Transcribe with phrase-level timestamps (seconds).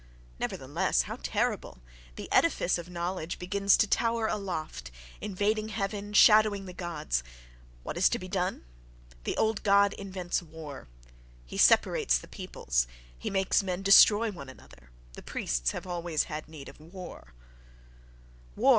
[0.39, 1.77] Nevertheless—how terrible!—,
[2.15, 4.89] the edifice of knowledge begins to tower aloft,
[5.21, 10.87] invading heaven, shadowing the gods—what is to be done?—The old God invents war;
[11.45, 16.49] he separates the peoples; he makes men destroy one another (—the priests have always had
[16.49, 17.35] need of war....).